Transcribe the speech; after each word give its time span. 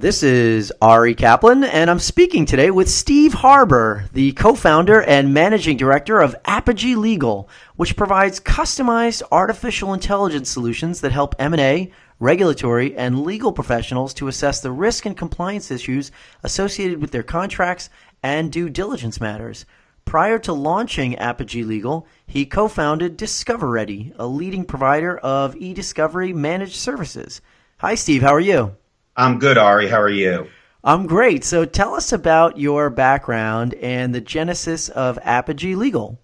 This 0.00 0.22
is 0.22 0.72
Ari 0.80 1.14
Kaplan, 1.14 1.62
and 1.62 1.90
I'm 1.90 1.98
speaking 1.98 2.46
today 2.46 2.70
with 2.70 2.88
Steve 2.88 3.34
Harber, 3.34 4.08
the 4.14 4.32
co 4.32 4.54
founder 4.54 5.02
and 5.02 5.34
managing 5.34 5.76
director 5.76 6.22
of 6.22 6.34
Apogee 6.46 6.96
Legal, 6.96 7.50
which 7.76 7.98
provides 7.98 8.40
customized 8.40 9.22
artificial 9.30 9.92
intelligence 9.92 10.48
solutions 10.48 11.02
that 11.02 11.12
help 11.12 11.34
M&A, 11.38 11.92
regulatory, 12.18 12.96
and 12.96 13.24
legal 13.24 13.52
professionals 13.52 14.14
to 14.14 14.28
assess 14.28 14.62
the 14.62 14.72
risk 14.72 15.04
and 15.04 15.18
compliance 15.18 15.70
issues 15.70 16.10
associated 16.42 17.02
with 17.02 17.10
their 17.10 17.22
contracts 17.22 17.90
and 18.22 18.50
due 18.50 18.70
diligence 18.70 19.20
matters. 19.20 19.66
Prior 20.06 20.38
to 20.38 20.54
launching 20.54 21.14
Apogee 21.16 21.62
Legal, 21.62 22.06
he 22.26 22.46
co 22.46 22.68
founded 22.68 23.18
DiscoverReady, 23.18 24.14
a 24.18 24.26
leading 24.26 24.64
provider 24.64 25.18
of 25.18 25.56
e 25.56 25.74
discovery 25.74 26.32
managed 26.32 26.76
services. 26.76 27.42
Hi, 27.80 27.94
Steve. 27.96 28.22
How 28.22 28.32
are 28.32 28.40
you? 28.40 28.76
I'm 29.20 29.38
good, 29.38 29.58
Ari. 29.58 29.86
How 29.88 30.00
are 30.00 30.08
you? 30.08 30.48
I'm 30.82 31.06
great. 31.06 31.44
So 31.44 31.66
tell 31.66 31.94
us 31.94 32.10
about 32.10 32.56
your 32.56 32.88
background 32.88 33.74
and 33.74 34.14
the 34.14 34.20
genesis 34.22 34.88
of 34.88 35.18
Apogee 35.22 35.74
Legal. 35.74 36.18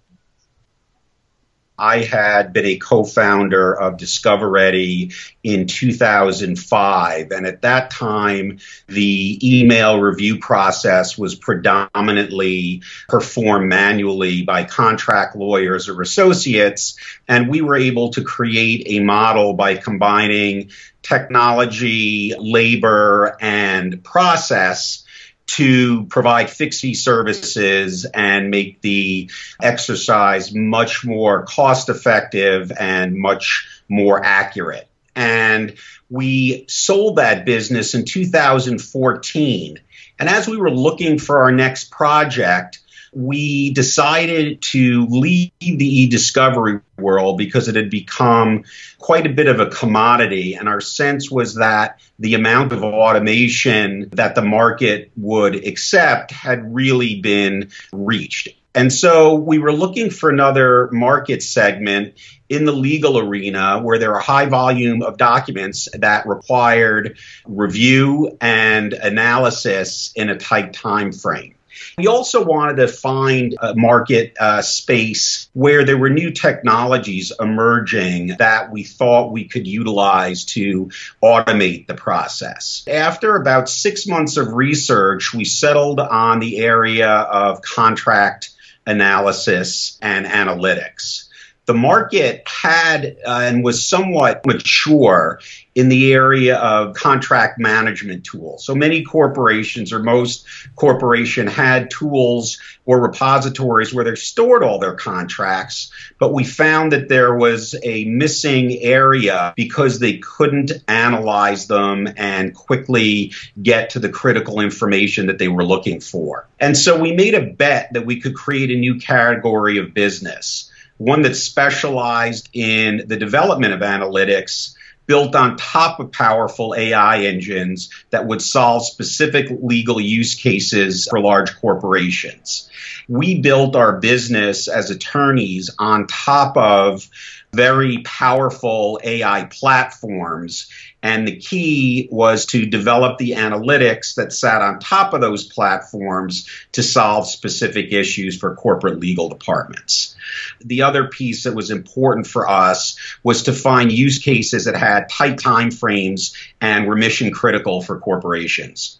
I 1.79 1.98
had 1.98 2.53
been 2.53 2.65
a 2.65 2.77
co-founder 2.77 3.79
of 3.79 3.97
DiscoverReady 3.98 5.15
in 5.43 5.66
2005, 5.66 7.30
and 7.30 7.47
at 7.47 7.62
that 7.62 7.91
time, 7.91 8.59
the 8.87 9.39
email 9.43 10.01
review 10.01 10.39
process 10.39 11.19
was 11.19 11.35
predominantly 11.35 12.82
performed 13.09 13.69
manually 13.69 14.43
by 14.43 14.65
contract 14.65 15.37
lawyers 15.37 15.88
or 15.88 16.01
associates, 16.01 16.99
and 17.29 17.49
we 17.49 17.60
were 17.60 17.77
able 17.77 18.10
to 18.10 18.23
create 18.23 18.85
a 18.87 19.04
model 19.04 19.52
by 19.52 19.77
combining 19.77 20.71
technology, 21.02 22.35
labor, 22.38 23.37
and 23.41 24.02
process 24.02 25.05
to 25.47 26.05
provide 26.07 26.51
fixed 26.51 26.80
fee 26.80 26.95
services 26.95 28.05
and 28.05 28.51
make 28.51 28.80
the 28.80 29.30
exercise 29.63 30.53
much 30.53 31.05
more 31.05 31.45
cost 31.45 31.88
effective 31.88 32.73
and 32.79 33.15
much 33.15 33.83
more 33.88 34.23
accurate. 34.25 34.88
And 35.15 35.77
we 36.11 36.66
sold 36.69 37.16
that 37.16 37.47
business 37.47 37.95
in 37.95 38.05
2014. 38.05 39.79
And 40.19 40.29
as 40.29 40.49
we 40.49 40.57
were 40.57 40.71
looking 40.71 41.19
for 41.19 41.43
our 41.43 41.53
next 41.53 41.91
project, 41.91 42.81
we 43.12 43.71
decided 43.71 44.62
to 44.62 45.07
leave 45.07 45.52
the 45.60 46.02
e-discovery 46.02 46.80
world 46.99 47.38
because 47.38 47.68
it 47.68 47.76
had 47.76 47.90
become 47.90 48.65
quite 48.98 49.26
a 49.26 49.30
bit 49.30 49.46
of 49.46 49.60
a 49.60 49.66
commodity 49.66 50.54
and 50.54 50.68
our 50.68 50.80
sense 50.80 51.30
was 51.30 51.57
that 51.57 52.01
the 52.18 52.35
amount 52.35 52.73
of 52.73 52.82
automation 52.82 54.09
that 54.13 54.35
the 54.35 54.43
market 54.43 55.10
would 55.16 55.54
accept 55.66 56.30
had 56.30 56.74
really 56.74 57.21
been 57.21 57.71
reached 57.93 58.48
and 58.76 58.93
so 58.93 59.35
we 59.35 59.59
were 59.59 59.73
looking 59.73 60.10
for 60.10 60.29
another 60.29 60.91
market 60.93 61.43
segment 61.43 62.15
in 62.51 62.66
the 62.66 62.73
legal 62.73 63.18
arena 63.18 63.80
where 63.80 63.98
there 63.98 64.15
are 64.15 64.20
high 64.20 64.44
volume 64.44 65.03
of 65.03 65.16
documents 65.16 65.88
that 65.94 66.28
required 66.28 67.19
review 67.47 68.37
and 68.41 68.93
analysis 68.93 70.12
in 70.15 70.28
a 70.28 70.37
tight 70.37 70.75
time 70.75 71.10
frame. 71.10 71.56
We 71.99 72.06
also 72.06 72.44
wanted 72.44 72.77
to 72.77 72.88
find 72.88 73.56
a 73.60 73.75
market 73.75 74.34
uh, 74.38 74.62
space 74.62 75.48
where 75.53 75.84
there 75.84 75.98
were 75.98 76.10
new 76.10 76.31
technologies 76.31 77.32
emerging 77.38 78.37
that 78.38 78.70
we 78.70 78.84
thought 78.84 79.32
we 79.32 79.44
could 79.44 79.66
utilize 79.66 80.44
to 80.47 80.91
automate 81.22 81.87
the 81.87 81.94
process. 81.94 82.84
After 82.87 83.37
about 83.37 83.69
six 83.69 84.06
months 84.06 84.37
of 84.37 84.53
research, 84.53 85.32
we 85.34 85.44
settled 85.44 86.00
on 86.00 86.41
the 86.41 86.59
area 86.59 87.10
of 87.10 87.62
contract 87.62 88.50
analysis 88.87 89.98
and 90.00 90.26
analytics 90.26 91.25
the 91.66 91.75
market 91.75 92.43
had 92.47 93.16
uh, 93.27 93.41
and 93.43 93.65
was 93.65 93.87
somewhat 93.87 94.47
mature 94.47 95.41
in 95.75 95.88
the 95.91 96.15
area 96.15 96.56
of 96.56 96.94
contract 96.94 97.59
management 97.59 98.25
tools. 98.25 98.65
So 98.65 98.75
many 98.75 99.03
corporations, 99.03 99.93
or 99.93 99.99
most 99.99 100.47
corporation, 100.75 101.49
had 101.49 101.91
tools 101.91 102.59
or 102.87 103.03
repositories 103.03 103.93
where 103.93 104.05
they 104.05 104.15
stored 104.15 104.62
all 104.62 104.78
their 104.78 104.94
contracts, 104.94 105.91
but 106.19 106.32
we 106.32 106.44
found 106.44 106.93
that 106.93 107.09
there 107.09 107.34
was 107.34 107.75
a 107.82 108.05
missing 108.05 108.78
area 108.81 109.53
because 109.56 109.99
they 109.99 110.19
couldn't 110.19 110.72
analyze 110.88 111.66
them 111.66 112.09
and 112.16 112.55
quickly 112.55 113.34
get 113.60 113.91
to 113.91 113.99
the 113.99 114.09
critical 114.09 114.60
information 114.60 115.26
that 115.26 115.38
they 115.38 115.49
were 115.49 115.65
looking 115.65 116.00
for. 116.00 116.47
And 116.60 116.76
so 116.76 116.99
we 116.99 117.12
made 117.12 117.34
a 117.34 117.44
bet 117.44 117.93
that 117.93 118.06
we 118.06 118.21
could 118.21 118.34
create 118.34 118.71
a 118.71 118.78
new 118.78 118.99
category 118.99 119.78
of 119.78 119.93
business 119.93 120.71
one 120.98 121.22
that 121.22 121.36
specialized 121.36 122.48
in 122.52 123.04
the 123.06 123.16
development 123.16 123.74
of 123.74 123.80
analytics 123.80 124.74
built 125.06 125.34
on 125.34 125.56
top 125.56 126.00
of 126.00 126.10
powerful 126.10 126.74
AI 126.76 127.24
engines 127.24 127.90
that 128.10 128.26
would 128.26 128.42
solve 128.42 128.84
specific 128.84 129.46
legal 129.62 130.00
use 130.00 130.34
cases 130.34 131.06
for 131.08 131.20
large 131.20 131.54
corporations. 131.60 132.68
We 133.08 133.40
built 133.40 133.76
our 133.76 134.00
business 134.00 134.66
as 134.66 134.90
attorneys 134.90 135.70
on 135.78 136.08
top 136.08 136.56
of 136.56 137.08
very 137.52 137.98
powerful 137.98 139.00
AI 139.02 139.44
platforms. 139.44 140.68
And 141.06 141.25
the 141.25 141.37
key 141.37 142.09
was 142.11 142.47
to 142.47 142.67
develop 142.67 143.19
the 143.19 143.34
analytics 143.34 144.17
that 144.17 144.33
sat 144.33 144.61
on 144.61 144.81
top 144.81 145.15
of 145.15 145.21
those 145.21 145.44
platforms 145.44 146.50
to 146.72 146.83
solve 146.83 147.28
specific 147.28 147.93
issues 147.93 148.37
for 148.37 148.56
corporate 148.56 148.99
legal 148.99 149.28
departments. 149.28 150.17
The 150.65 150.83
other 150.83 151.06
piece 151.06 151.44
that 151.44 151.55
was 151.55 151.71
important 151.71 152.27
for 152.27 152.50
us 152.50 152.99
was 153.22 153.44
to 153.44 153.53
find 153.53 153.93
use 153.93 154.19
cases 154.19 154.65
that 154.65 154.75
had 154.75 155.09
tight 155.09 155.39
time 155.39 155.71
frames 155.71 156.34
and 156.61 156.89
were 156.89 156.97
mission 156.97 157.31
critical 157.31 157.83
for 157.83 158.00
corporations. 158.00 158.99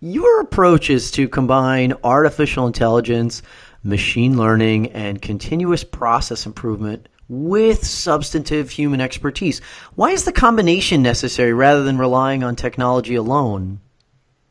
Your 0.00 0.40
approach 0.40 0.88
is 0.88 1.10
to 1.10 1.28
combine 1.28 1.92
artificial 2.02 2.66
intelligence, 2.66 3.42
machine 3.82 4.38
learning, 4.38 4.92
and 4.92 5.20
continuous 5.20 5.84
process 5.84 6.46
improvement 6.46 7.06
with 7.28 7.86
substantive 7.86 8.70
human 8.70 9.00
expertise. 9.00 9.60
Why 9.94 10.10
is 10.10 10.24
the 10.24 10.32
combination 10.32 11.02
necessary 11.02 11.52
rather 11.52 11.82
than 11.82 11.98
relying 11.98 12.42
on 12.42 12.56
technology 12.56 13.14
alone? 13.14 13.80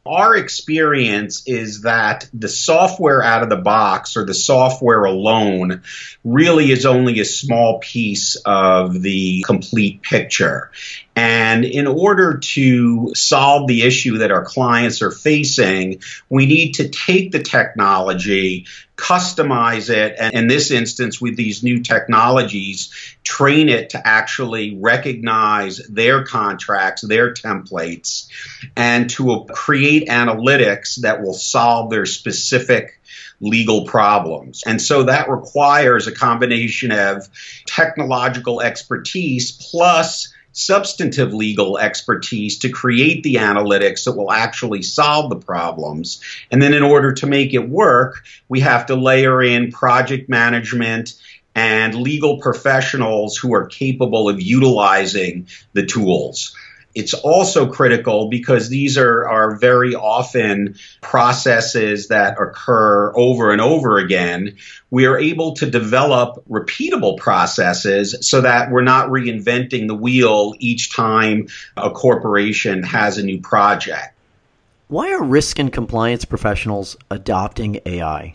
Our 0.06 0.38
experience 0.38 1.44
is 1.48 1.82
that 1.82 2.30
the 2.34 2.48
software 2.48 3.22
out 3.22 3.44
of 3.44 3.50
the 3.50 3.58
box 3.58 4.16
or 4.16 4.26
the 4.26 4.34
software 4.34 5.04
alone 5.04 5.82
really 6.24 6.72
is 6.72 6.86
only 6.86 7.20
a 7.20 7.26
small 7.26 7.80
piece 7.80 8.38
of 8.46 9.02
the 9.02 9.44
complete 9.46 10.02
picture. 10.04 10.72
And 11.18 11.66
in 11.66 11.88
order 11.88 12.38
to 12.38 13.12
solve 13.16 13.68
the 13.68 13.82
issue 13.82 14.20
that 14.20 14.30
our 14.30 14.46
clients 14.46 15.02
are 15.02 15.10
facing, 15.10 16.02
we 16.30 16.46
need 16.46 16.74
to 16.74 16.90
take 16.90 17.32
the 17.32 17.42
technology, 17.42 18.68
customize 18.98 19.90
it, 19.90 20.16
and 20.20 20.36
in 20.36 20.48
this 20.48 20.70
instance, 20.70 21.20
with 21.20 21.36
these 21.36 21.64
new 21.64 21.82
technologies, 21.82 23.18
train 23.24 23.68
it 23.68 23.90
to 23.90 24.08
actually 24.08 24.78
recognize 24.80 25.80
their 25.88 26.24
contracts, 26.24 27.02
their 27.02 27.34
templates, 27.34 28.28
and 28.76 29.10
to 29.10 29.48
create 29.50 30.10
analytics 30.10 31.02
that 31.02 31.24
will 31.24 31.34
solve 31.34 31.90
their 31.90 32.06
specific 32.06 33.02
legal 33.40 33.86
problems. 33.86 34.62
And 34.68 34.80
so 34.80 35.04
that 35.06 35.32
requires 35.32 36.06
a 36.06 36.12
combination 36.12 36.92
of 36.92 37.28
technological 37.66 38.62
expertise 38.62 39.52
plus 39.52 40.32
substantive 40.58 41.34
legal 41.34 41.78
expertise 41.78 42.58
to 42.58 42.70
create 42.70 43.22
the 43.24 43.36
analytics 43.36 44.06
that 44.06 44.14
will 44.14 44.32
actually 44.32 44.82
solve 44.82 45.30
the 45.30 45.36
problems. 45.36 46.20
And 46.52 46.62
then, 46.62 46.74
in 46.74 46.84
order 46.84 47.14
to 47.14 47.28
make 47.28 47.54
it 47.54 47.70
work, 47.70 48.24
we 48.50 48.60
have 48.62 48.88
to 48.88 48.96
layer 48.96 49.42
in 49.42 49.72
project 49.72 50.30
management 50.30 51.14
and 51.54 51.96
legal 51.96 52.40
professionals 52.40 53.38
who 53.38 53.54
are 53.54 53.66
capable 53.66 54.30
of 54.30 54.42
utilizing 54.42 55.48
the 55.74 55.86
tools. 55.86 56.56
It's 56.98 57.14
also 57.14 57.72
critical 57.72 58.28
because 58.28 58.70
these 58.70 58.98
are, 58.98 59.28
are 59.28 59.56
very 59.58 59.94
often 59.94 60.78
processes 61.00 62.08
that 62.08 62.42
occur 62.42 63.14
over 63.16 63.52
and 63.52 63.62
over 63.62 64.00
again. 64.00 64.58
We 64.90 65.06
are 65.06 65.20
able 65.20 65.54
to 65.58 65.70
develop 65.70 66.44
repeatable 66.50 67.18
processes 67.18 68.16
so 68.28 68.42
that 68.42 68.72
we're 68.72 68.82
not 68.82 69.10
reinventing 69.10 69.88
the 69.88 69.94
wheel 69.94 70.56
each 70.58 70.92
time 70.92 71.50
a 71.78 71.92
corporation 71.92 72.82
has 72.82 73.20
a 73.20 73.24
new 73.24 73.42
project. 73.42 74.16
Why 74.88 75.12
are 75.12 75.24
risk 75.24 75.60
and 75.60 75.72
compliance 75.72 76.26
professionals 76.26 76.98
adopting 77.12 77.80
AI? 77.86 78.34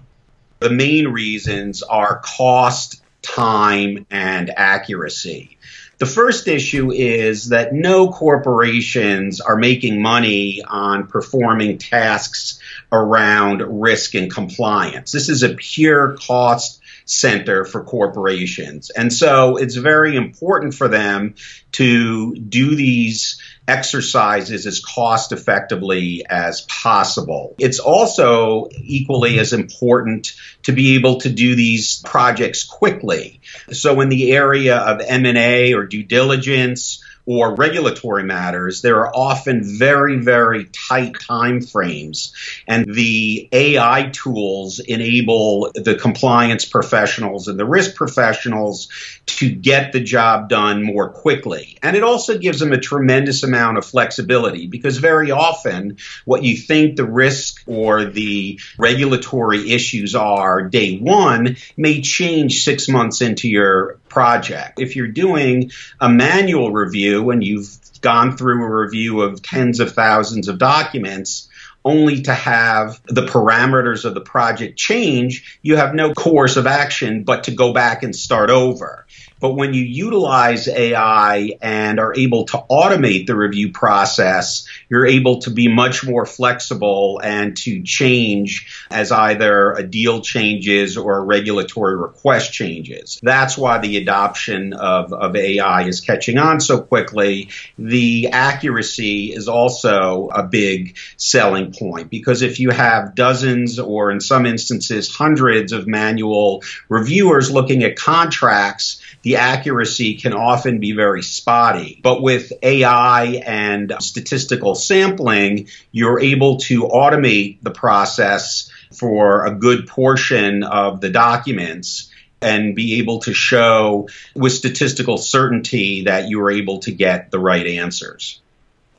The 0.61 0.70
main 0.70 1.09
reasons 1.09 1.82
are 1.82 2.20
cost, 2.25 3.03
time, 3.23 4.06
and 4.09 4.53
accuracy. 4.56 5.59
The 6.02 6.06
first 6.06 6.49
issue 6.49 6.90
is 6.90 7.50
that 7.50 7.72
no 7.72 8.10
corporations 8.10 9.40
are 9.40 9.54
making 9.54 10.02
money 10.02 10.60
on 10.66 11.06
performing 11.06 11.78
tasks 11.78 12.58
around 12.90 13.62
risk 13.81 14.16
and 14.16 14.28
compliance. 14.28 15.12
This 15.12 15.28
is 15.28 15.44
a 15.44 15.54
pure 15.54 16.16
cost 16.16 16.81
center 17.04 17.64
for 17.64 17.84
corporations. 17.84 18.90
And 18.90 19.12
so 19.12 19.56
it's 19.56 19.76
very 19.76 20.16
important 20.16 20.75
for 20.75 20.88
them 20.88 21.34
to 21.72 22.34
do 22.34 22.75
these 22.75 23.40
exercises 23.69 24.66
as 24.66 24.81
cost 24.81 25.32
effectively 25.32 26.25
as 26.28 26.62
possible. 26.62 27.54
It's 27.58 27.78
also 27.78 28.69
equally 28.72 29.38
as 29.38 29.52
important 29.52 30.32
to 30.64 30.72
be 30.72 30.96
able 30.96 31.20
to 31.20 31.31
do 31.31 31.54
these 31.54 32.02
projects 32.02 32.64
quickly. 32.64 33.40
So 33.70 34.00
in 34.00 34.08
the 34.08 34.32
area 34.32 34.76
of 34.76 35.00
M&A 35.00 35.75
or 35.75 35.87
due 35.87 36.02
diligence 36.02 37.02
or 37.25 37.55
regulatory 37.55 38.25
matters, 38.25 38.83
there 38.83 39.01
are 39.01 39.15
often 39.15 39.63
very, 39.63 40.19
very 40.19 40.67
tight 40.89 41.19
time 41.21 41.61
frames. 41.61 42.35
And 42.67 42.93
the 42.93 43.49
AI 43.53 44.11
tools 44.13 44.81
enable 44.81 45.71
the 45.75 45.95
compliance 45.95 46.65
professionals 46.65 47.49
and 47.49 47.59
the 47.59 47.65
risk 47.65 47.95
professionals 47.95 48.89
to 49.27 49.51
get 49.51 49.93
the 49.93 50.01
job 50.01 50.49
done 50.49 50.83
more 50.83 51.11
quickly. 51.11 51.79
And 51.83 51.97
it 51.97 52.03
also 52.03 52.39
gives 52.39 52.59
them 52.59 52.73
a 52.73 52.81
tremendous 52.81 53.43
amount 53.43 53.79
of 53.79 53.85
flexibility 53.87 54.67
because 54.67 54.99
very 54.99 55.31
often 55.31 55.99
what 56.25 56.43
you 56.43 56.57
think 56.57 56.97
the 56.97 57.05
risk 57.05 57.63
or 57.67 58.05
the 58.05 58.59
regulatory 58.79 59.71
issues 59.71 60.15
are 60.15 60.63
day 60.63 60.99
one 60.99 61.57
may 61.77 62.01
change 62.01 62.65
six 62.65 62.89
months 62.89 63.21
into 63.21 63.49
your 63.49 63.99
project. 64.12 64.79
If 64.79 64.94
you're 64.94 65.09
doing 65.09 65.70
a 65.99 66.09
manual 66.09 66.70
review 66.70 67.31
and 67.31 67.43
you've 67.43 67.79
gone 68.03 68.37
through 68.37 68.62
a 68.62 68.82
review 68.85 69.23
of 69.23 69.41
tens 69.41 69.81
of 69.81 69.93
thousands 69.93 70.49
of 70.49 70.59
documents, 70.59 71.49
only 71.85 72.23
to 72.23 72.35
have 72.35 73.00
the 73.06 73.25
parameters 73.26 74.05
of 74.05 74.14
the 74.14 74.20
project 74.20 74.79
change, 74.79 75.59
you 75.62 75.76
have 75.76 75.94
no 75.94 76.12
course 76.12 76.56
of 76.56 76.67
action 76.67 77.25
but 77.25 77.44
to 77.44 77.50
go 77.53 77.73
back 77.73 78.03
and 78.03 78.14
start 78.14 78.50
over. 78.50 79.06
But 79.43 79.56
when 79.56 79.75
you 79.75 79.83
utilize 79.83 80.69
AI 80.69 81.59
and 81.61 81.99
are 81.99 82.15
able 82.15 82.44
to 82.44 82.65
automate 82.71 83.27
the 83.27 83.35
review 83.35 83.73
process, 83.73 84.65
you're 84.89 85.05
able 85.05 85.41
to 85.41 85.50
be 85.50 85.67
much 85.67 86.06
more 86.06 86.25
flexible 86.25 87.21
and 87.25 87.56
to 87.56 87.83
change 87.83 88.87
as 88.89 89.11
either 89.11 89.73
a 89.73 89.83
deal 89.83 90.21
changes 90.21 90.97
or 90.97 91.19
a 91.19 91.21
regulatory 91.25 91.97
request 91.97 92.53
changes. 92.53 93.19
That's 93.21 93.59
why 93.59 93.79
the 93.79 93.97
adoption 93.97 94.75
of, 94.75 95.12
of 95.12 95.35
AI 95.35 95.88
is 95.88 96.00
catching 96.00 96.38
on 96.38 96.61
so 96.61 96.81
quickly. 96.81 97.49
The 97.77 98.29
accuracy 98.29 99.33
is 99.33 99.49
also 99.49 100.29
a 100.29 100.45
big 100.45 100.97
selling 101.17 101.73
point 101.73 102.11
because 102.11 102.43
if 102.43 102.61
you 102.61 102.71
have 102.71 103.17
dozens 103.17 103.81
or 103.81 104.12
in 104.12 104.21
some 104.21 104.47
instances 104.47 105.12
hundreds 105.12 105.73
of 105.73 105.88
manual 105.88 106.62
reviewers 106.88 107.50
looking 107.50 107.83
at 107.83 107.97
contracts, 107.97 109.03
the 109.23 109.31
accuracy 109.37 110.14
can 110.14 110.32
often 110.32 110.79
be 110.79 110.93
very 110.93 111.23
spotty. 111.23 112.00
But 112.02 112.23
with 112.23 112.52
AI 112.62 113.25
and 113.46 113.94
statistical 114.00 114.75
sampling, 114.75 115.69
you're 115.90 116.20
able 116.20 116.58
to 116.58 116.82
automate 116.82 117.58
the 117.62 117.70
process 117.70 118.70
for 118.93 119.46
a 119.46 119.55
good 119.55 119.87
portion 119.87 120.62
of 120.62 121.00
the 121.00 121.11
documents 121.11 122.11
and 122.40 122.75
be 122.75 122.99
able 122.99 123.20
to 123.20 123.32
show 123.32 124.08
with 124.34 124.52
statistical 124.52 125.17
certainty 125.17 126.05
that 126.05 126.28
you 126.28 126.40
are 126.40 126.50
able 126.50 126.81
to 126.81 126.93
get 126.93 127.31
the 127.31 127.38
right 127.38 127.67
answers. 127.67 128.40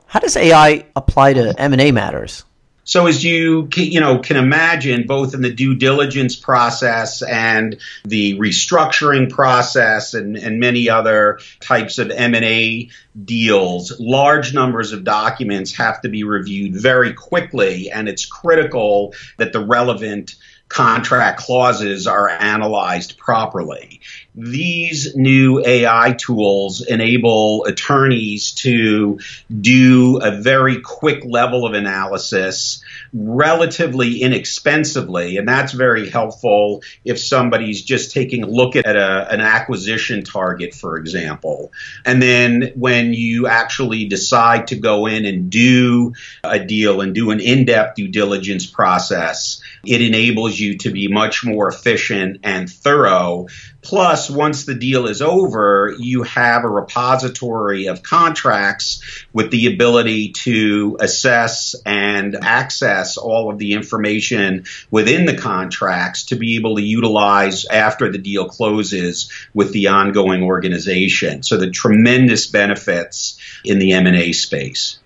How 0.08 0.20
does 0.20 0.38
AI 0.38 0.86
apply 0.96 1.34
to 1.34 1.60
M&A 1.60 1.92
matters? 1.92 2.46
So 2.86 3.08
as 3.08 3.24
you 3.24 3.70
you 3.76 4.00
know 4.00 4.20
can 4.20 4.38
imagine, 4.38 5.08
both 5.08 5.34
in 5.34 5.42
the 5.42 5.54
due 5.54 5.76
diligence 5.76 6.36
process 6.36 7.22
and 7.22 7.80
the 8.04 8.38
restructuring 8.38 9.30
process 9.30 10.14
and, 10.14 10.36
and 10.38 10.60
many 10.60 10.90
other 10.90 11.40
types 11.60 11.98
of 11.98 12.12
M&A 12.12 12.90
deals, 13.24 14.00
large 14.00 14.54
numbers 14.54 14.92
of 14.92 15.04
documents 15.04 15.74
have 15.76 16.02
to 16.02 16.10
be 16.10 16.24
reviewed 16.24 16.76
very 16.76 17.14
quickly, 17.14 17.90
and 17.90 18.10
it's 18.10 18.26
critical 18.26 19.14
that 19.38 19.54
the 19.54 19.64
relevant 19.64 20.36
contract 20.68 21.40
clauses 21.40 22.08
are 22.08 22.28
analyzed 22.28 23.18
properly. 23.18 24.02
These 24.36 25.16
new 25.16 25.64
AI 25.64 26.16
tools 26.18 26.82
enable 26.82 27.66
attorneys 27.66 28.54
to 28.54 29.20
do 29.62 30.20
a 30.24 30.42
very 30.42 30.82
quick 30.82 31.24
level 31.24 31.68
of 31.68 31.74
analysis 31.74 32.84
relatively 33.14 34.22
inexpensively, 34.24 35.38
and 35.38 35.48
that's 35.48 35.74
very 35.74 36.10
helpful 36.10 36.82
if 37.06 37.20
somebody's 37.20 37.84
just 37.84 38.12
taking 38.12 38.44
a 38.44 38.48
look 38.48 38.76
at 38.76 38.96
a, 38.96 39.32
an 39.32 39.40
acquisition 39.40 40.24
target, 40.24 40.74
for 40.74 40.98
example. 40.98 41.72
And 42.04 42.20
then 42.20 42.72
when 42.76 43.14
you 43.14 43.46
actually 43.46 44.06
decide 44.06 44.68
to 44.68 44.76
go 44.76 45.06
in 45.06 45.26
and 45.26 45.52
do 45.52 46.14
a 46.44 46.58
deal 46.60 47.02
and 47.02 47.14
do 47.14 47.30
an 47.30 47.40
in 47.40 47.66
depth 47.66 47.98
due 47.98 48.08
diligence 48.08 48.66
process, 48.66 49.62
it 49.86 50.02
enables 50.02 50.60
you 50.60 50.78
to 50.80 50.90
be 50.90 51.08
much 51.08 51.46
more 51.46 51.68
efficient 51.68 52.40
and 52.44 52.68
thorough. 52.70 53.48
Plus, 53.84 54.30
once 54.30 54.64
the 54.64 54.74
deal 54.74 55.08
is 55.08 55.22
over, 55.22 55.94
you 56.00 56.24
have 56.24 56.64
a 56.64 56.70
repository 56.70 57.88
of 57.88 58.02
contracts 58.02 59.26
with 59.34 59.52
the 59.52 59.68
ability 59.74 60.32
to 60.32 60.96
assess 61.02 61.76
and 61.86 62.38
access 62.42 63.18
all 63.18 63.52
of 63.52 63.58
the 63.58 63.74
information 63.74 64.64
within 64.90 65.26
the 65.26 65.36
contracts 65.36 66.24
to 66.24 66.38
be 66.38 66.56
able 66.56 66.78
to 66.78 66.82
utilize 66.82 67.66
after 67.66 68.10
the 68.10 68.18
deal 68.18 68.48
closes 68.48 69.30
with 69.54 69.74
the 69.74 69.90
ongoing 69.90 70.44
organization. 70.44 71.44
So 71.44 71.58
the 71.58 71.70
tremendous 71.70 72.48
benefits 72.48 73.38
in 73.66 73.80
the 73.80 73.92
M&A 73.92 74.32
space. 74.32 74.98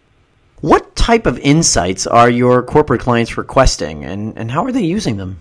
What 0.61 0.95
type 0.95 1.25
of 1.25 1.39
insights 1.39 2.05
are 2.05 2.29
your 2.29 2.61
corporate 2.61 3.01
clients 3.01 3.37
requesting 3.37 4.05
and, 4.05 4.37
and 4.37 4.51
how 4.51 4.65
are 4.65 4.71
they 4.71 4.83
using 4.83 5.17
them? 5.17 5.39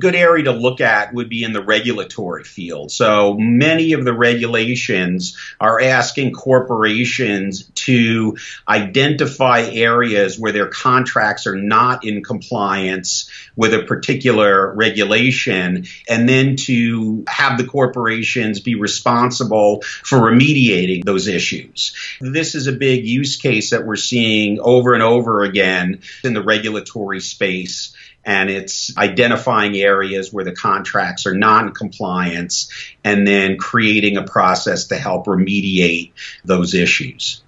Good 0.00 0.14
area 0.14 0.44
to 0.44 0.52
look 0.52 0.80
at 0.80 1.14
would 1.14 1.28
be 1.28 1.44
in 1.44 1.52
the 1.52 1.62
regulatory 1.62 2.44
field. 2.44 2.90
So 2.90 3.34
many 3.34 3.92
of 3.92 4.04
the 4.04 4.12
regulations 4.12 5.36
are 5.60 5.80
asking 5.80 6.32
corporations 6.32 7.70
to 7.74 8.36
identify 8.68 9.60
areas 9.60 10.38
where 10.38 10.52
their 10.52 10.68
contracts 10.68 11.46
are 11.46 11.54
not 11.54 12.04
in 12.04 12.24
compliance 12.24 13.30
with 13.56 13.72
a 13.72 13.84
particular 13.84 14.74
regulation 14.74 15.86
and 16.08 16.28
then 16.28 16.56
to 16.56 17.24
have 17.28 17.56
the 17.56 17.64
corporations 17.64 18.60
be 18.60 18.74
responsible 18.74 19.82
for 19.82 20.18
remediating 20.18 21.04
those 21.04 21.28
issues. 21.28 21.94
This 22.20 22.54
is 22.54 22.66
a 22.66 22.72
big 22.72 23.06
use 23.06 23.36
case 23.36 23.70
that 23.70 23.86
we're 23.86 23.96
seeing 23.96 24.58
over 24.60 24.94
and 24.94 25.02
over 25.02 25.42
again 25.44 26.00
in 26.24 26.34
the 26.34 26.42
regulatory 26.42 27.20
space 27.20 27.94
and 28.24 28.50
it's 28.50 28.96
identifying 28.96 29.76
areas 29.76 30.32
where 30.32 30.44
the 30.44 30.52
contracts 30.52 31.26
are 31.26 31.34
non-compliance 31.34 32.70
and 33.04 33.26
then 33.26 33.58
creating 33.58 34.16
a 34.16 34.22
process 34.24 34.86
to 34.88 34.96
help 34.96 35.26
remediate 35.26 36.12
those 36.44 36.74
issues. 36.74 37.42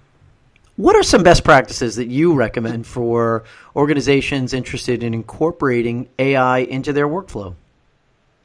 What 0.75 0.95
are 0.95 1.03
some 1.03 1.23
best 1.23 1.43
practices 1.43 1.95
that 1.95 2.07
you 2.07 2.35
recommend 2.35 2.85
for 2.85 3.43
organizations 3.75 4.53
interested 4.53 5.01
in 5.01 5.15
incorporating 5.15 6.07
AI 6.19 6.59
into 6.59 6.93
their 6.93 7.07
workflow? 7.07 7.55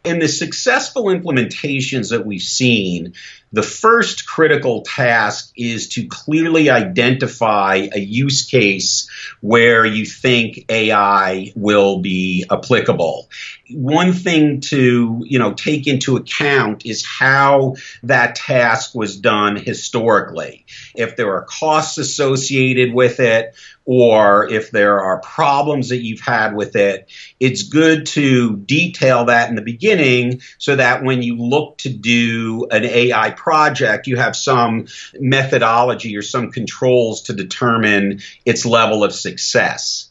In 0.02 0.18
the 0.18 0.28
successful 0.28 1.04
implementations 1.04 2.10
that 2.10 2.24
we've 2.24 2.40
seen, 2.40 3.12
the 3.52 3.62
first 3.62 4.26
critical 4.26 4.82
task 4.82 5.52
is 5.56 5.88
to 5.90 6.06
clearly 6.06 6.70
identify 6.70 7.88
a 7.92 8.00
use 8.00 8.46
case 8.46 9.10
where 9.40 9.84
you 9.84 10.06
think 10.06 10.64
AI 10.70 11.52
will 11.54 12.00
be 12.00 12.46
applicable. 12.50 13.28
One 13.70 14.12
thing 14.12 14.60
to, 14.62 15.22
you 15.26 15.38
know, 15.38 15.52
take 15.52 15.86
into 15.86 16.16
account 16.16 16.86
is 16.86 17.04
how 17.04 17.76
that 18.02 18.36
task 18.36 18.94
was 18.94 19.18
done 19.18 19.56
historically. 19.56 20.66
If 20.94 21.16
there 21.16 21.34
are 21.34 21.44
costs 21.44 21.98
associated 21.98 22.94
with 22.94 23.20
it, 23.20 23.54
or 23.84 24.48
if 24.48 24.70
there 24.70 25.00
are 25.00 25.20
problems 25.20 25.88
that 25.88 25.98
you've 25.98 26.20
had 26.20 26.54
with 26.54 26.76
it, 26.76 27.10
it's 27.40 27.64
good 27.64 28.06
to 28.06 28.56
detail 28.56 29.26
that 29.26 29.48
in 29.48 29.56
the 29.56 29.62
beginning 29.62 30.40
so 30.58 30.76
that 30.76 31.02
when 31.02 31.22
you 31.22 31.36
look 31.36 31.78
to 31.78 31.88
do 31.88 32.66
an 32.70 32.84
AI 32.84 33.30
project, 33.42 34.06
you 34.06 34.16
have 34.16 34.36
some 34.36 34.86
methodology 35.18 36.16
or 36.16 36.22
some 36.22 36.52
controls 36.52 37.22
to 37.22 37.32
determine 37.32 38.20
its 38.44 38.64
level 38.64 39.02
of 39.02 39.12
success. 39.12 40.08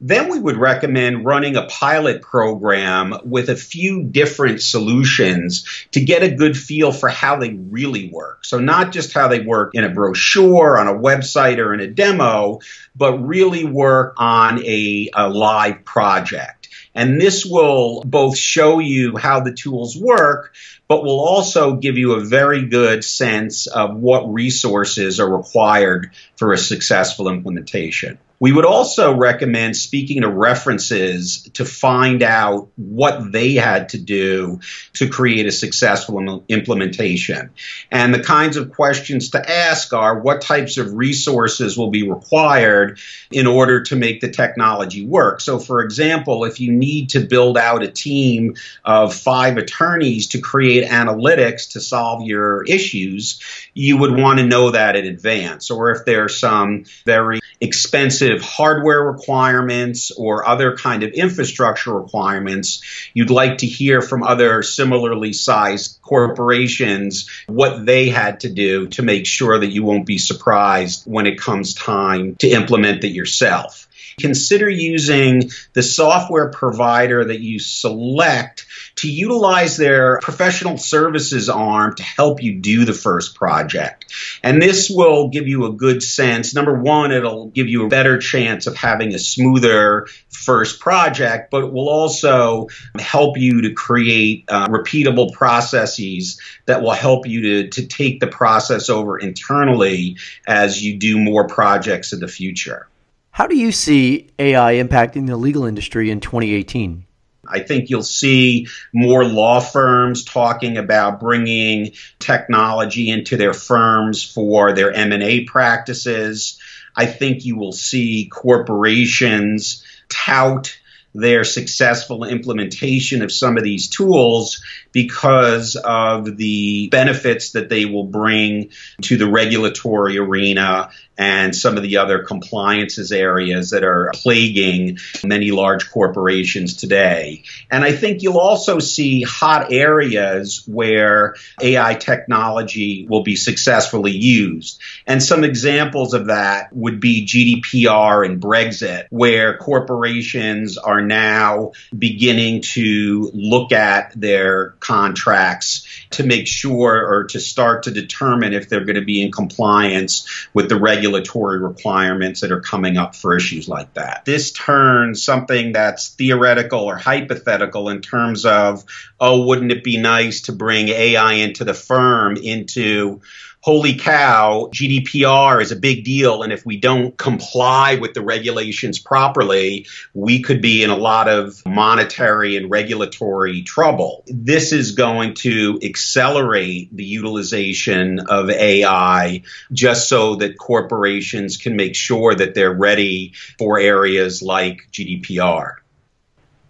then 0.00 0.28
we 0.28 0.38
would 0.38 0.56
recommend 0.56 1.24
running 1.24 1.56
a 1.56 1.66
pilot 1.66 2.20
program 2.20 3.14
with 3.24 3.48
a 3.48 3.56
few 3.56 4.02
different 4.02 4.60
solutions 4.60 5.64
to 5.92 6.04
get 6.04 6.22
a 6.22 6.34
good 6.34 6.58
feel 6.58 6.92
for 6.92 7.08
how 7.08 7.36
they 7.36 7.54
really 7.54 8.10
work. 8.12 8.44
So, 8.44 8.58
not 8.58 8.92
just 8.92 9.14
how 9.14 9.28
they 9.28 9.40
work 9.40 9.70
in 9.72 9.84
a 9.84 9.88
brochure, 9.88 10.76
on 10.78 10.88
a 10.88 11.00
website, 11.08 11.58
or 11.58 11.72
in 11.72 11.80
a 11.80 11.86
demo, 11.86 12.58
but 12.94 13.18
really 13.18 13.64
work 13.64 14.14
on 14.18 14.62
a, 14.64 15.08
a 15.14 15.30
live 15.30 15.84
project. 15.84 16.63
And 16.94 17.20
this 17.20 17.44
will 17.44 18.02
both 18.04 18.36
show 18.36 18.78
you 18.78 19.16
how 19.16 19.40
the 19.40 19.52
tools 19.52 19.96
work, 19.96 20.54
but 20.86 21.02
will 21.02 21.20
also 21.20 21.76
give 21.76 21.98
you 21.98 22.12
a 22.12 22.20
very 22.20 22.66
good 22.66 23.04
sense 23.04 23.66
of 23.66 23.96
what 23.96 24.32
resources 24.32 25.18
are 25.18 25.36
required 25.36 26.12
for 26.36 26.52
a 26.52 26.58
successful 26.58 27.28
implementation. 27.28 28.18
We 28.40 28.52
would 28.52 28.64
also 28.64 29.16
recommend 29.16 29.76
speaking 29.76 30.22
to 30.22 30.28
references 30.28 31.42
to 31.54 31.64
find 31.64 32.22
out 32.22 32.68
what 32.76 33.32
they 33.32 33.54
had 33.54 33.90
to 33.90 33.98
do 33.98 34.60
to 34.94 35.08
create 35.08 35.46
a 35.46 35.52
successful 35.52 36.44
implementation. 36.48 37.50
And 37.90 38.12
the 38.12 38.22
kinds 38.22 38.56
of 38.56 38.72
questions 38.72 39.30
to 39.30 39.50
ask 39.50 39.92
are 39.92 40.18
what 40.18 40.40
types 40.40 40.78
of 40.78 40.94
resources 40.94 41.78
will 41.78 41.90
be 41.90 42.08
required 42.08 42.98
in 43.30 43.46
order 43.46 43.82
to 43.84 43.96
make 43.96 44.20
the 44.20 44.30
technology 44.30 45.06
work. 45.06 45.40
So, 45.40 45.58
for 45.58 45.80
example, 45.80 46.44
if 46.44 46.60
you 46.60 46.72
need 46.72 47.10
to 47.10 47.20
build 47.20 47.56
out 47.56 47.82
a 47.82 47.88
team 47.88 48.56
of 48.84 49.14
five 49.14 49.56
attorneys 49.56 50.28
to 50.28 50.40
create 50.40 50.88
analytics 50.88 51.72
to 51.72 51.80
solve 51.80 52.26
your 52.26 52.64
issues, 52.64 53.40
you 53.74 53.96
would 53.98 54.16
want 54.16 54.40
to 54.40 54.46
know 54.46 54.70
that 54.70 54.96
in 54.96 55.06
advance. 55.06 55.70
Or 55.70 55.90
if 55.90 56.04
there's 56.04 56.38
some 56.38 56.84
very 57.04 57.40
expensive 57.64 58.42
hardware 58.42 59.02
requirements 59.02 60.10
or 60.12 60.46
other 60.46 60.76
kind 60.76 61.02
of 61.02 61.10
infrastructure 61.12 61.92
requirements, 61.92 62.82
you'd 63.14 63.30
like 63.30 63.58
to 63.58 63.66
hear 63.66 64.02
from 64.02 64.22
other 64.22 64.62
similarly 64.62 65.32
sized 65.32 65.98
corporations 66.02 67.28
what 67.46 67.86
they 67.86 68.10
had 68.10 68.40
to 68.40 68.50
do 68.50 68.86
to 68.88 69.02
make 69.02 69.26
sure 69.26 69.58
that 69.58 69.72
you 69.72 69.82
won't 69.82 70.06
be 70.06 70.18
surprised 70.18 71.04
when 71.06 71.26
it 71.26 71.40
comes 71.40 71.74
time 71.74 72.36
to 72.36 72.48
implement 72.48 73.02
it 73.02 73.12
yourself. 73.12 73.83
Consider 74.18 74.68
using 74.68 75.50
the 75.72 75.82
software 75.82 76.50
provider 76.50 77.24
that 77.24 77.40
you 77.40 77.58
select 77.58 78.66
to 78.96 79.10
utilize 79.10 79.76
their 79.76 80.18
professional 80.20 80.76
services 80.78 81.48
arm 81.48 81.94
to 81.96 82.02
help 82.02 82.42
you 82.42 82.60
do 82.60 82.84
the 82.84 82.92
first 82.92 83.34
project. 83.34 84.12
And 84.42 84.62
this 84.62 84.88
will 84.88 85.28
give 85.28 85.48
you 85.48 85.66
a 85.66 85.72
good 85.72 86.02
sense. 86.02 86.54
Number 86.54 86.78
one, 86.78 87.12
it'll 87.12 87.48
give 87.48 87.68
you 87.68 87.86
a 87.86 87.88
better 87.88 88.18
chance 88.18 88.66
of 88.66 88.76
having 88.76 89.14
a 89.14 89.18
smoother 89.18 90.06
first 90.28 90.80
project, 90.80 91.50
but 91.50 91.64
it 91.64 91.72
will 91.72 91.88
also 91.88 92.68
help 92.98 93.36
you 93.36 93.62
to 93.62 93.72
create 93.72 94.44
uh, 94.48 94.68
repeatable 94.68 95.32
processes 95.32 96.40
that 96.66 96.82
will 96.82 96.92
help 96.92 97.26
you 97.26 97.40
to, 97.40 97.68
to 97.70 97.86
take 97.86 98.20
the 98.20 98.26
process 98.26 98.88
over 98.88 99.18
internally 99.18 100.16
as 100.46 100.82
you 100.82 100.96
do 100.98 101.18
more 101.18 101.46
projects 101.48 102.12
in 102.12 102.20
the 102.20 102.28
future. 102.28 102.88
How 103.34 103.48
do 103.48 103.56
you 103.56 103.72
see 103.72 104.30
AI 104.38 104.74
impacting 104.74 105.26
the 105.26 105.36
legal 105.36 105.64
industry 105.64 106.08
in 106.08 106.20
2018? 106.20 107.04
I 107.48 107.58
think 107.58 107.90
you'll 107.90 108.04
see 108.04 108.68
more 108.92 109.24
law 109.24 109.58
firms 109.58 110.24
talking 110.24 110.76
about 110.76 111.18
bringing 111.18 111.94
technology 112.20 113.10
into 113.10 113.36
their 113.36 113.52
firms 113.52 114.22
for 114.22 114.72
their 114.72 114.92
M&A 114.92 115.46
practices. 115.46 116.60
I 116.94 117.06
think 117.06 117.44
you 117.44 117.56
will 117.56 117.72
see 117.72 118.28
corporations 118.32 119.82
tout 120.08 120.78
their 121.14 121.44
successful 121.44 122.24
implementation 122.24 123.22
of 123.22 123.32
some 123.32 123.56
of 123.56 123.62
these 123.62 123.88
tools 123.88 124.62
because 124.92 125.76
of 125.76 126.36
the 126.36 126.88
benefits 126.88 127.52
that 127.52 127.68
they 127.68 127.84
will 127.84 128.04
bring 128.04 128.70
to 129.02 129.16
the 129.16 129.30
regulatory 129.30 130.18
arena 130.18 130.90
and 131.16 131.54
some 131.54 131.76
of 131.76 131.82
the 131.82 131.98
other 131.98 132.24
compliances 132.24 133.12
areas 133.12 133.70
that 133.70 133.84
are 133.84 134.10
plaguing 134.14 134.98
many 135.22 135.50
large 135.50 135.90
corporations 135.90 136.76
today. 136.76 137.44
And 137.70 137.84
I 137.84 137.92
think 137.92 138.22
you'll 138.22 138.38
also 138.38 138.78
see 138.78 139.22
hot 139.22 139.72
areas 139.72 140.64
where 140.66 141.36
AI 141.62 141.94
technology 141.94 143.06
will 143.08 143.22
be 143.22 143.36
successfully 143.36 144.12
used. 144.12 144.80
And 145.06 145.22
some 145.22 145.44
examples 145.44 146.14
of 146.14 146.26
that 146.26 146.72
would 146.72 147.00
be 147.00 147.26
GDPR 147.26 148.26
and 148.26 148.40
Brexit, 148.40 149.06
where 149.10 149.56
corporations 149.56 150.78
are 150.78 151.00
now 151.04 151.72
beginning 151.96 152.62
to 152.62 153.30
look 153.34 153.72
at 153.72 154.12
their 154.18 154.70
contracts 154.80 155.86
to 156.10 156.24
make 156.24 156.46
sure 156.46 157.06
or 157.06 157.24
to 157.24 157.40
start 157.40 157.84
to 157.84 157.90
determine 157.90 158.52
if 158.52 158.68
they're 158.68 158.84
going 158.84 158.96
to 158.96 159.04
be 159.04 159.22
in 159.22 159.32
compliance 159.32 160.48
with 160.54 160.68
the 160.68 160.78
regulatory 160.78 161.58
requirements 161.58 162.40
that 162.40 162.52
are 162.52 162.60
coming 162.60 162.96
up 162.96 163.14
for 163.14 163.36
issues 163.36 163.68
like 163.68 163.92
that. 163.94 164.24
This 164.24 164.52
turns 164.52 165.22
something 165.22 165.72
that's 165.72 166.10
theoretical 166.10 166.80
or 166.80 166.96
hypothetical 166.96 167.88
in 167.88 168.00
terms 168.00 168.44
of, 168.44 168.84
oh, 169.20 169.46
wouldn't 169.46 169.72
it 169.72 169.84
be 169.84 169.98
nice 169.98 170.42
to 170.42 170.52
bring 170.52 170.88
AI 170.88 171.34
into 171.34 171.64
the 171.64 171.74
firm 171.74 172.36
into 172.36 173.20
holy 173.64 173.94
cow, 173.94 174.68
GDPR 174.74 175.62
is 175.62 175.72
a 175.72 175.76
big 175.76 176.04
deal. 176.04 176.42
And 176.42 176.52
if 176.52 176.66
we 176.66 176.76
don't 176.76 177.16
comply 177.16 177.94
with 177.94 178.12
the 178.12 178.20
regulations 178.20 178.98
properly, 178.98 179.86
we 180.12 180.42
could 180.42 180.60
be 180.60 180.82
in 180.82 180.90
a 180.90 180.96
lot 180.96 181.28
of 181.30 181.64
monetary 181.64 182.58
and 182.58 182.70
regulatory 182.70 183.62
trouble. 183.62 184.22
This 184.26 184.72
is 184.72 184.92
going 184.92 185.32
to 185.36 185.78
accelerate 185.82 186.94
the 186.94 187.04
utilization 187.04 188.20
of 188.28 188.50
AI 188.50 189.44
just 189.72 190.10
so 190.10 190.36
that 190.36 190.58
corporations 190.58 191.56
can 191.56 191.74
make 191.74 191.94
sure 191.94 192.34
that 192.34 192.54
they're 192.54 192.70
ready 192.70 193.32
for 193.56 193.78
areas 193.78 194.42
like 194.42 194.88
GDPR. 194.92 195.76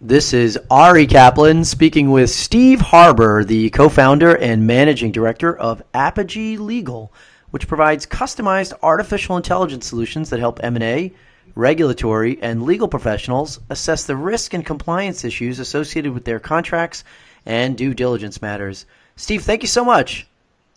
This 0.07 0.33
is 0.33 0.59
Ari 0.69 1.07
Kaplan 1.07 1.65
speaking 1.65 2.11
with 2.11 2.29
Steve 2.29 2.79
Harber, 2.79 3.43
the 3.43 3.71
co 3.71 3.89
founder 3.89 4.37
and 4.37 4.67
managing 4.67 5.11
director 5.11 5.57
of 5.57 5.81
Apogee 5.95 6.57
Legal, 6.57 7.11
which 7.49 7.67
provides 7.67 8.05
customized 8.05 8.73
artificial 8.83 9.35
intelligence 9.35 9.87
solutions 9.87 10.29
that 10.29 10.39
help 10.39 10.59
M&A, 10.61 11.11
regulatory, 11.55 12.37
and 12.39 12.61
legal 12.61 12.87
professionals 12.87 13.59
assess 13.71 14.05
the 14.05 14.15
risk 14.15 14.53
and 14.53 14.63
compliance 14.63 15.25
issues 15.25 15.57
associated 15.57 16.13
with 16.13 16.23
their 16.23 16.39
contracts 16.39 17.03
and 17.47 17.75
due 17.75 17.95
diligence 17.95 18.43
matters. 18.43 18.85
Steve, 19.15 19.41
thank 19.41 19.63
you 19.63 19.67
so 19.67 19.83
much. 19.83 20.27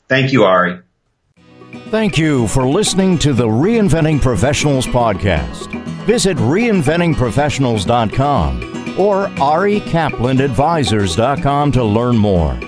Thank 0.09 0.33
you, 0.33 0.45
Ari. 0.45 0.81
Thank 1.91 2.17
you 2.17 2.49
for 2.49 2.67
listening 2.67 3.19
to 3.19 3.35
the 3.35 3.47
Reinventing 3.47 4.23
Professionals 4.23 4.87
podcast. 4.87 5.71
Visit 6.07 6.39
reinventingprofessionals.com 6.39 8.78
or 8.99 9.29
arikaplanadvisors.com 9.29 11.73
to 11.73 11.85
learn 11.85 12.17
more. 12.17 12.59